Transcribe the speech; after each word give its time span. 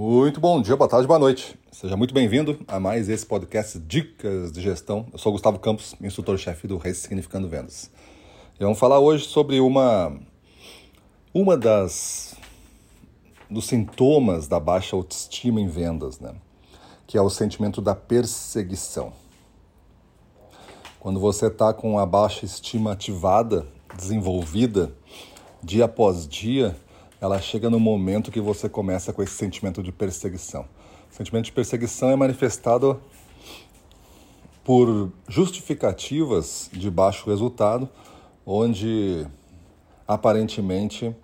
Muito 0.00 0.40
bom 0.40 0.62
dia, 0.62 0.76
boa 0.76 0.88
tarde, 0.88 1.08
boa 1.08 1.18
noite. 1.18 1.58
Seja 1.72 1.96
muito 1.96 2.14
bem-vindo 2.14 2.60
a 2.68 2.78
mais 2.78 3.08
esse 3.08 3.26
podcast 3.26 3.80
Dicas 3.80 4.52
de 4.52 4.60
Gestão. 4.60 5.04
Eu 5.12 5.18
sou 5.18 5.32
Gustavo 5.32 5.58
Campos, 5.58 5.92
instrutor-chefe 6.00 6.68
do 6.68 6.76
Ressignificando 6.76 7.48
Vendas. 7.48 7.90
E 8.60 8.62
vamos 8.62 8.78
falar 8.78 9.00
hoje 9.00 9.24
sobre 9.24 9.58
uma 9.58 10.16
uma 11.34 11.56
das 11.56 12.36
dos 13.50 13.66
sintomas 13.66 14.46
da 14.46 14.60
baixa 14.60 14.94
autoestima 14.94 15.60
em 15.60 15.66
vendas, 15.66 16.20
né? 16.20 16.32
Que 17.04 17.18
é 17.18 17.20
o 17.20 17.28
sentimento 17.28 17.82
da 17.82 17.96
perseguição. 17.96 19.12
Quando 21.00 21.18
você 21.18 21.48
está 21.48 21.74
com 21.74 21.98
a 21.98 22.06
baixa 22.06 22.44
estima 22.44 22.92
ativada, 22.92 23.66
desenvolvida, 23.96 24.92
dia 25.60 25.86
após 25.86 26.28
dia, 26.28 26.76
ela 27.20 27.40
chega 27.40 27.68
no 27.68 27.80
momento 27.80 28.30
que 28.30 28.40
você 28.40 28.68
começa 28.68 29.12
com 29.12 29.22
esse 29.22 29.34
sentimento 29.34 29.82
de 29.82 29.90
perseguição. 29.90 30.66
O 31.10 31.14
sentimento 31.14 31.46
de 31.46 31.52
perseguição 31.52 32.10
é 32.10 32.16
manifestado 32.16 33.00
por 34.62 35.10
justificativas 35.26 36.68
de 36.72 36.90
baixo 36.90 37.28
resultado, 37.28 37.88
onde 38.44 39.26
aparentemente 40.06 41.14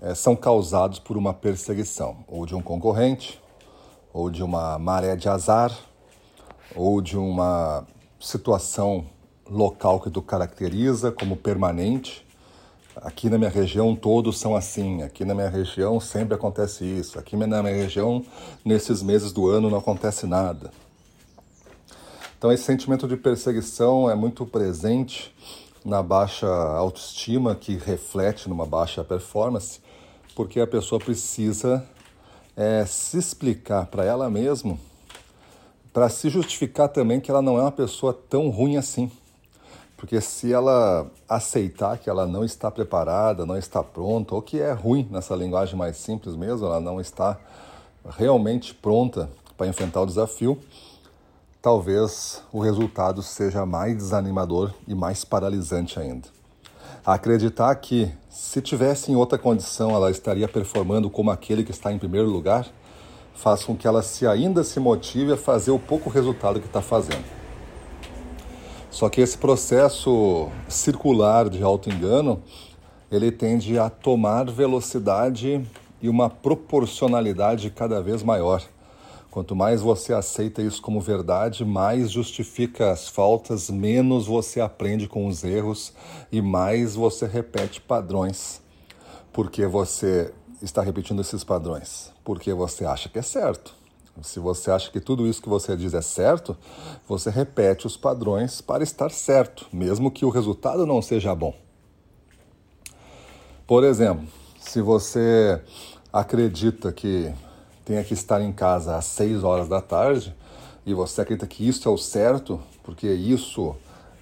é, 0.00 0.14
são 0.14 0.36
causados 0.36 0.98
por 0.98 1.16
uma 1.16 1.34
perseguição, 1.34 2.24
ou 2.28 2.46
de 2.46 2.54
um 2.54 2.62
concorrente, 2.62 3.40
ou 4.12 4.30
de 4.30 4.42
uma 4.42 4.78
maré 4.78 5.16
de 5.16 5.28
azar, 5.28 5.76
ou 6.76 7.00
de 7.00 7.16
uma 7.16 7.86
situação 8.20 9.06
local 9.48 10.00
que 10.00 10.10
tu 10.10 10.22
caracteriza 10.22 11.10
como 11.10 11.36
permanente, 11.36 12.23
aqui 12.96 13.28
na 13.28 13.38
minha 13.38 13.50
região 13.50 13.94
todos 13.94 14.38
são 14.38 14.54
assim, 14.54 15.02
aqui 15.02 15.24
na 15.24 15.34
minha 15.34 15.48
região 15.48 15.98
sempre 16.00 16.34
acontece 16.34 16.84
isso, 16.84 17.18
aqui 17.18 17.36
na 17.36 17.62
minha 17.62 17.74
região 17.74 18.24
nesses 18.64 19.02
meses 19.02 19.32
do 19.32 19.48
ano 19.48 19.70
não 19.70 19.78
acontece 19.78 20.26
nada. 20.26 20.70
Então 22.38 22.52
esse 22.52 22.64
sentimento 22.64 23.08
de 23.08 23.16
perseguição 23.16 24.10
é 24.10 24.14
muito 24.14 24.44
presente 24.44 25.34
na 25.84 26.02
baixa 26.02 26.46
autoestima 26.46 27.54
que 27.54 27.76
reflete 27.76 28.48
numa 28.48 28.66
baixa 28.66 29.04
performance, 29.04 29.80
porque 30.34 30.60
a 30.60 30.66
pessoa 30.66 30.98
precisa 30.98 31.86
é, 32.56 32.84
se 32.86 33.18
explicar 33.18 33.86
para 33.86 34.04
ela 34.04 34.30
mesma, 34.30 34.78
para 35.92 36.08
se 36.08 36.28
justificar 36.28 36.88
também 36.88 37.20
que 37.20 37.30
ela 37.30 37.42
não 37.42 37.58
é 37.58 37.62
uma 37.62 37.72
pessoa 37.72 38.12
tão 38.12 38.48
ruim 38.48 38.76
assim. 38.76 39.10
Porque 40.04 40.20
se 40.20 40.52
ela 40.52 41.10
aceitar 41.26 41.96
que 41.96 42.10
ela 42.10 42.26
não 42.26 42.44
está 42.44 42.70
preparada, 42.70 43.46
não 43.46 43.56
está 43.56 43.82
pronta, 43.82 44.34
ou 44.34 44.42
que 44.42 44.60
é 44.60 44.70
ruim 44.70 45.08
nessa 45.10 45.34
linguagem 45.34 45.78
mais 45.78 45.96
simples 45.96 46.36
mesmo, 46.36 46.66
ela 46.66 46.78
não 46.78 47.00
está 47.00 47.38
realmente 48.10 48.74
pronta 48.74 49.30
para 49.56 49.66
enfrentar 49.66 50.02
o 50.02 50.06
desafio, 50.06 50.58
talvez 51.62 52.42
o 52.52 52.60
resultado 52.60 53.22
seja 53.22 53.64
mais 53.64 53.96
desanimador 53.96 54.74
e 54.86 54.94
mais 54.94 55.24
paralisante 55.24 55.98
ainda. 55.98 56.28
Acreditar 57.02 57.74
que 57.76 58.12
se 58.28 58.60
tivesse 58.60 59.10
em 59.10 59.16
outra 59.16 59.38
condição 59.38 59.92
ela 59.92 60.10
estaria 60.10 60.46
performando 60.46 61.08
como 61.08 61.30
aquele 61.30 61.64
que 61.64 61.70
está 61.70 61.90
em 61.90 61.98
primeiro 61.98 62.28
lugar, 62.28 62.66
faz 63.34 63.64
com 63.64 63.74
que 63.74 63.86
ela 63.86 64.02
se 64.02 64.26
ainda 64.26 64.62
se 64.64 64.78
motive 64.78 65.32
a 65.32 65.36
fazer 65.38 65.70
o 65.70 65.78
pouco 65.78 66.10
resultado 66.10 66.60
que 66.60 66.66
está 66.66 66.82
fazendo. 66.82 67.43
Só 68.94 69.08
que 69.08 69.20
esse 69.20 69.36
processo 69.36 70.48
circular 70.68 71.50
de 71.50 71.60
auto-engano, 71.64 72.40
ele 73.10 73.32
tende 73.32 73.76
a 73.76 73.90
tomar 73.90 74.48
velocidade 74.48 75.66
e 76.00 76.08
uma 76.08 76.30
proporcionalidade 76.30 77.70
cada 77.70 78.00
vez 78.00 78.22
maior. 78.22 78.62
Quanto 79.32 79.56
mais 79.56 79.80
você 79.80 80.12
aceita 80.12 80.62
isso 80.62 80.80
como 80.80 81.00
verdade, 81.00 81.64
mais 81.64 82.08
justifica 82.08 82.92
as 82.92 83.08
faltas, 83.08 83.68
menos 83.68 84.28
você 84.28 84.60
aprende 84.60 85.08
com 85.08 85.26
os 85.26 85.42
erros 85.42 85.92
e 86.30 86.40
mais 86.40 86.94
você 86.94 87.26
repete 87.26 87.80
padrões. 87.80 88.62
Porque 89.32 89.66
você 89.66 90.32
está 90.62 90.82
repetindo 90.82 91.20
esses 91.20 91.42
padrões? 91.42 92.12
Porque 92.22 92.54
você 92.54 92.84
acha 92.84 93.08
que 93.08 93.18
é 93.18 93.22
certo. 93.22 93.74
Se 94.22 94.38
você 94.38 94.70
acha 94.70 94.90
que 94.90 95.00
tudo 95.00 95.26
isso 95.26 95.42
que 95.42 95.48
você 95.48 95.76
diz 95.76 95.92
é 95.92 96.00
certo, 96.00 96.56
você 97.06 97.30
repete 97.30 97.86
os 97.86 97.96
padrões 97.96 98.60
para 98.60 98.84
estar 98.84 99.10
certo, 99.10 99.66
mesmo 99.72 100.10
que 100.10 100.24
o 100.24 100.30
resultado 100.30 100.86
não 100.86 101.02
seja 101.02 101.34
bom. 101.34 101.54
Por 103.66 103.82
exemplo, 103.82 104.26
se 104.60 104.80
você 104.80 105.60
acredita 106.12 106.92
que 106.92 107.32
tenha 107.84 108.04
que 108.04 108.14
estar 108.14 108.40
em 108.40 108.52
casa 108.52 108.96
às 108.96 109.04
6 109.06 109.42
horas 109.42 109.68
da 109.68 109.80
tarde 109.80 110.34
e 110.86 110.94
você 110.94 111.20
acredita 111.20 111.46
que 111.46 111.66
isso 111.66 111.88
é 111.88 111.90
o 111.90 111.98
certo, 111.98 112.60
porque 112.82 113.10
isso 113.10 113.74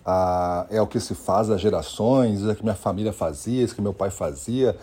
ah, 0.04 0.66
é 0.70 0.80
o 0.80 0.86
que 0.86 0.98
se 0.98 1.14
faz 1.14 1.50
há 1.50 1.56
gerações, 1.56 2.40
isso 2.40 2.50
é 2.50 2.54
que 2.54 2.62
minha 2.62 2.74
família 2.74 3.12
fazia, 3.12 3.62
isso 3.62 3.74
que 3.74 3.82
meu 3.82 3.94
pai 3.94 4.10
fazia, 4.10 4.76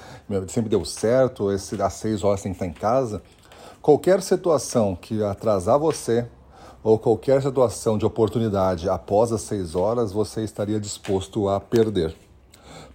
sempre 0.48 0.70
deu 0.70 0.86
certo, 0.86 1.52
esse, 1.52 1.82
às 1.82 1.94
6 1.94 2.24
horas 2.24 2.42
tem 2.42 2.54
que 2.54 2.58
estar 2.58 2.68
em 2.68 2.74
casa. 2.74 3.22
Qualquer 3.82 4.22
situação 4.22 4.94
que 4.94 5.24
atrasar 5.24 5.80
você 5.80 6.28
ou 6.84 7.00
qualquer 7.00 7.42
situação 7.42 7.98
de 7.98 8.06
oportunidade 8.06 8.90
após 8.90 9.32
as 9.32 9.42
seis 9.42 9.74
horas, 9.74 10.12
você 10.12 10.44
estaria 10.44 10.80
disposto 10.80 11.48
a 11.48 11.60
perder. 11.60 12.14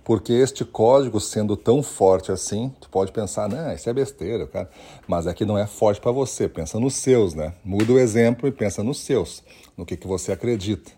Porque 0.05 0.35
este 0.35 0.63
código, 0.63 1.19
sendo 1.19 1.57
tão 1.57 1.83
forte 1.83 2.31
assim, 2.31 2.71
tu 2.79 2.91
pode 2.91 3.11
pensar, 3.13 3.49
não, 3.49 3.73
isso 3.73 3.89
é 3.89 3.93
besteira, 3.95 4.47
cara. 4.47 4.69
Mas 5.09 5.27
é 5.27 5.33
que 5.33 5.47
não 5.47 5.57
é 5.57 5.67
forte 5.67 5.99
para 5.99 6.13
você. 6.13 6.47
Pensa 6.47 6.79
nos 6.79 6.95
seus, 6.95 7.33
né? 7.33 7.55
Muda 7.65 7.95
o 7.95 7.99
exemplo 7.99 8.47
e 8.47 8.53
pensa 8.53 8.83
nos 8.83 9.01
seus, 9.01 9.43
no 9.75 9.87
que, 9.87 9.97
que 9.97 10.07
você 10.07 10.33
acredita. 10.33 10.93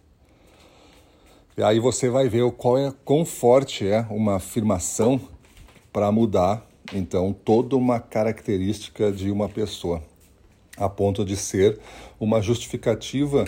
E 1.57 1.63
aí 1.63 1.79
você 1.79 2.11
vai 2.11 2.29
ver 2.29 2.51
qual 2.53 2.77
é, 2.77 2.93
quão 3.05 3.25
forte 3.25 3.87
é 3.87 4.05
uma 4.11 4.37
afirmação 4.37 5.21
para 5.93 6.11
mudar 6.11 6.66
então 6.93 7.33
toda 7.33 7.77
uma 7.77 7.99
característica 7.99 9.11
de 9.11 9.31
uma 9.31 9.49
pessoa, 9.49 10.03
a 10.77 10.89
ponto 10.89 11.25
de 11.25 11.37
ser 11.37 11.79
uma 12.21 12.41
justificativa 12.41 13.45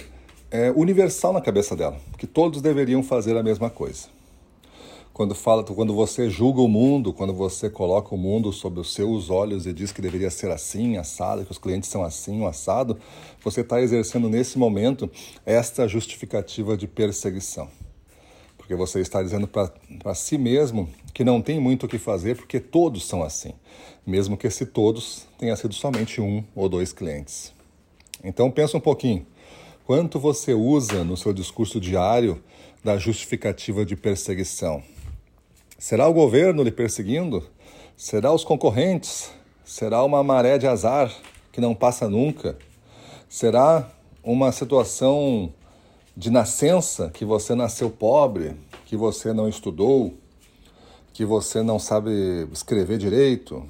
é, 0.50 0.70
universal 0.70 1.32
na 1.32 1.40
cabeça 1.40 1.76
dela, 1.76 1.98
que 2.16 2.26
todos 2.26 2.62
deveriam 2.62 3.02
fazer 3.02 3.36
a 3.36 3.42
mesma 3.42 3.70
coisa. 3.70 4.08
Quando 5.12 5.34
fala, 5.34 5.64
quando 5.64 5.94
você 5.94 6.30
julga 6.30 6.60
o 6.60 6.68
mundo, 6.68 7.12
quando 7.12 7.34
você 7.34 7.68
coloca 7.68 8.14
o 8.14 8.18
mundo 8.18 8.52
sob 8.52 8.78
os 8.78 8.94
seus 8.94 9.30
olhos 9.30 9.66
e 9.66 9.72
diz 9.72 9.90
que 9.90 10.00
deveria 10.00 10.30
ser 10.30 10.48
assim, 10.50 10.96
assado, 10.96 11.44
que 11.44 11.50
os 11.50 11.58
clientes 11.58 11.90
são 11.90 12.04
assim, 12.04 12.46
assado, 12.46 12.96
você 13.42 13.62
está 13.62 13.82
exercendo 13.82 14.28
nesse 14.28 14.56
momento 14.56 15.10
esta 15.44 15.88
justificativa 15.88 16.76
de 16.76 16.86
perseguição 16.86 17.68
porque 18.68 18.76
você 18.76 19.00
está 19.00 19.22
dizendo 19.22 19.48
para 19.48 20.14
si 20.14 20.36
mesmo 20.36 20.90
que 21.14 21.24
não 21.24 21.40
tem 21.40 21.58
muito 21.58 21.86
o 21.86 21.88
que 21.88 21.96
fazer 21.96 22.36
porque 22.36 22.60
todos 22.60 23.08
são 23.08 23.22
assim, 23.22 23.54
mesmo 24.06 24.36
que 24.36 24.50
se 24.50 24.66
todos 24.66 25.26
tenha 25.38 25.56
sido 25.56 25.72
somente 25.72 26.20
um 26.20 26.44
ou 26.54 26.68
dois 26.68 26.92
clientes. 26.92 27.54
Então 28.22 28.50
pensa 28.50 28.76
um 28.76 28.80
pouquinho, 28.80 29.26
quanto 29.86 30.20
você 30.20 30.52
usa 30.52 31.02
no 31.02 31.16
seu 31.16 31.32
discurso 31.32 31.80
diário 31.80 32.42
da 32.84 32.98
justificativa 32.98 33.86
de 33.86 33.96
perseguição? 33.96 34.82
Será 35.78 36.06
o 36.06 36.12
governo 36.12 36.62
lhe 36.62 36.70
perseguindo? 36.70 37.48
Será 37.96 38.34
os 38.34 38.44
concorrentes? 38.44 39.30
Será 39.64 40.04
uma 40.04 40.22
maré 40.22 40.58
de 40.58 40.66
azar 40.66 41.10
que 41.50 41.58
não 41.58 41.74
passa 41.74 42.06
nunca? 42.06 42.58
Será 43.30 43.90
uma 44.22 44.52
situação 44.52 45.54
de 46.18 46.30
nascença, 46.30 47.10
que 47.10 47.24
você 47.24 47.54
nasceu 47.54 47.88
pobre, 47.88 48.56
que 48.86 48.96
você 48.96 49.32
não 49.32 49.48
estudou, 49.48 50.12
que 51.12 51.24
você 51.24 51.62
não 51.62 51.78
sabe 51.78 52.10
escrever 52.52 52.98
direito, 52.98 53.64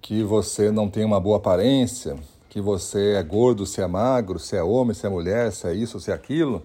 que 0.00 0.22
você 0.22 0.70
não 0.70 0.88
tem 0.88 1.04
uma 1.04 1.18
boa 1.18 1.38
aparência, 1.38 2.16
que 2.48 2.60
você 2.60 3.14
é 3.14 3.22
gordo, 3.24 3.66
se 3.66 3.80
é 3.80 3.88
magro, 3.88 4.38
se 4.38 4.54
é 4.54 4.62
homem, 4.62 4.94
se 4.94 5.04
é 5.04 5.08
mulher, 5.08 5.50
se 5.50 5.66
é 5.66 5.74
isso, 5.74 5.98
se 5.98 6.12
é 6.12 6.14
aquilo? 6.14 6.62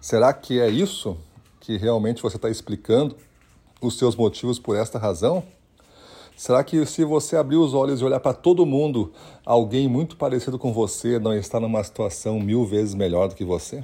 Será 0.00 0.32
que 0.32 0.58
é 0.58 0.70
isso 0.70 1.14
que 1.60 1.76
realmente 1.76 2.22
você 2.22 2.36
está 2.36 2.48
explicando 2.48 3.14
os 3.78 3.98
seus 3.98 4.16
motivos 4.16 4.58
por 4.58 4.74
esta 4.74 4.98
razão? 4.98 5.44
Será 6.36 6.62
que 6.62 6.84
se 6.84 7.02
você 7.02 7.34
abrir 7.34 7.56
os 7.56 7.72
olhos 7.72 8.02
e 8.02 8.04
olhar 8.04 8.20
para 8.20 8.34
todo 8.34 8.66
mundo, 8.66 9.10
alguém 9.42 9.88
muito 9.88 10.18
parecido 10.18 10.58
com 10.58 10.70
você 10.70 11.18
não 11.18 11.32
está 11.32 11.58
numa 11.58 11.82
situação 11.82 12.38
mil 12.38 12.66
vezes 12.66 12.94
melhor 12.94 13.28
do 13.28 13.34
que 13.34 13.42
você? 13.42 13.82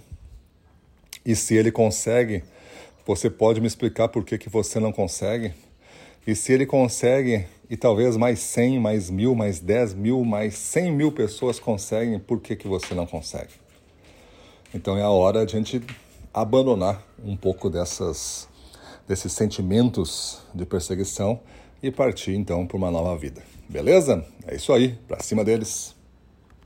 E 1.24 1.34
se 1.34 1.54
ele 1.54 1.72
consegue, 1.72 2.44
você 3.06 3.30
pode 3.30 3.58
me 3.58 3.66
explicar 3.66 4.08
por 4.08 4.22
que, 4.22 4.36
que 4.36 4.50
você 4.50 4.78
não 4.78 4.92
consegue? 4.92 5.54
E 6.26 6.34
se 6.34 6.52
ele 6.52 6.66
consegue, 6.66 7.46
e 7.70 7.76
talvez 7.76 8.18
mais 8.18 8.38
100, 8.40 8.78
mais 8.78 9.08
mil, 9.08 9.34
mais 9.34 9.58
10 9.58 9.94
mil, 9.94 10.22
mais 10.22 10.54
100 10.54 10.92
mil 10.92 11.10
pessoas 11.10 11.58
conseguem, 11.58 12.18
por 12.18 12.38
que, 12.38 12.54
que 12.54 12.68
você 12.68 12.94
não 12.94 13.06
consegue? 13.06 13.54
Então 14.74 14.98
é 14.98 15.02
a 15.02 15.08
hora 15.08 15.46
de 15.46 15.56
a 15.56 15.58
gente 15.58 15.82
abandonar 16.34 17.02
um 17.24 17.34
pouco 17.34 17.70
dessas, 17.70 18.46
desses 19.08 19.32
sentimentos 19.32 20.42
de 20.54 20.66
perseguição 20.66 21.40
e 21.82 21.90
partir 21.90 22.34
então 22.34 22.66
para 22.66 22.76
uma 22.76 22.90
nova 22.90 23.16
vida. 23.16 23.42
Beleza? 23.68 24.24
É 24.46 24.54
isso 24.54 24.72
aí, 24.72 24.98
pra 25.08 25.20
cima 25.20 25.44
deles. 25.44 25.94